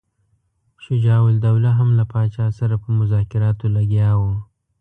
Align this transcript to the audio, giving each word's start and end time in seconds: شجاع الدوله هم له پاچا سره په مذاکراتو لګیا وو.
شجاع 0.83 1.21
الدوله 1.29 1.71
هم 1.81 1.89
له 1.99 2.03
پاچا 2.11 2.47
سره 2.59 2.75
په 2.83 2.89
مذاکراتو 2.99 3.65
لګیا 3.75 4.09
وو. 4.19 4.33